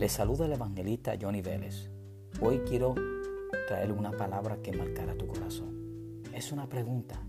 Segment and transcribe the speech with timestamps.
[0.00, 1.90] Les saluda el evangelista Johnny Vélez.
[2.40, 2.94] Hoy quiero
[3.68, 6.22] traerle una palabra que marcará tu corazón.
[6.32, 7.20] Es una pregunta.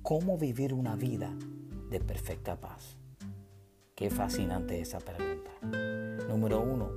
[0.00, 1.36] ¿Cómo vivir una vida
[1.90, 2.96] de perfecta paz?
[3.94, 5.50] Qué fascinante esa pregunta.
[6.26, 6.88] Número uno,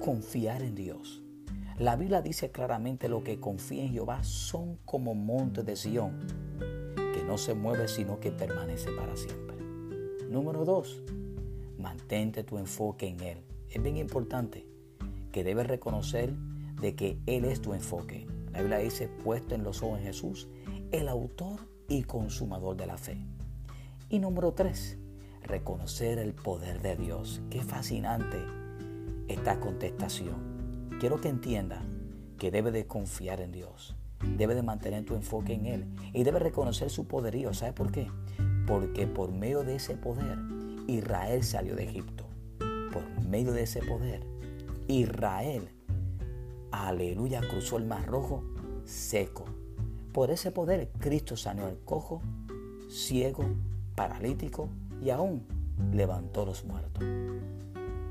[0.00, 1.22] confiar en Dios.
[1.78, 6.18] La Biblia dice claramente lo que confía en Jehová son como montes de Sión,
[6.96, 9.56] que no se mueve sino que permanece para siempre.
[10.28, 11.00] Número dos,
[11.78, 14.66] mantente tu enfoque en Él es bien importante
[15.32, 16.32] que debes reconocer
[16.80, 18.26] de que Él es tu enfoque.
[18.52, 20.48] La Biblia dice, puesto en los ojos en Jesús,
[20.92, 23.18] el autor y consumador de la fe.
[24.08, 24.96] Y número tres,
[25.42, 27.42] reconocer el poder de Dios.
[27.50, 28.38] Qué fascinante
[29.26, 30.88] esta contestación.
[31.00, 31.82] Quiero que entienda
[32.38, 33.96] que debe de confiar en Dios.
[34.36, 35.84] Debe de mantener tu enfoque en Él.
[36.12, 37.52] Y debe reconocer su poderío.
[37.52, 38.06] ¿Sabe por qué?
[38.68, 40.38] Porque por medio de ese poder,
[40.86, 42.23] Israel salió de Egipto
[42.94, 44.20] por medio de ese poder,
[44.86, 45.68] Israel,
[46.70, 48.44] aleluya, cruzó el mar rojo
[48.84, 49.46] seco.
[50.12, 52.22] Por ese poder, Cristo sanó al cojo,
[52.88, 53.44] ciego,
[53.96, 54.68] paralítico
[55.02, 55.44] y aún
[55.92, 57.02] levantó los muertos.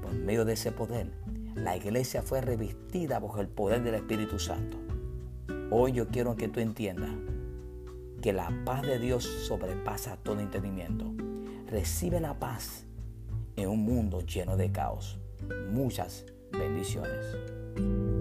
[0.02, 1.14] Por medio de ese poder,
[1.56, 4.78] la iglesia fue revestida bajo el poder del Espíritu Santo.
[5.72, 7.12] Hoy yo quiero que tú entiendas
[8.22, 11.06] que la paz de Dios sobrepasa todo entendimiento.
[11.68, 12.86] Recibe la paz
[13.56, 15.18] en un mundo lleno de caos.
[15.70, 18.13] Muchas bendiciones.